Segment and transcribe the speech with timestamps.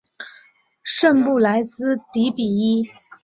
[0.83, 2.87] 圣布莱斯迪比伊。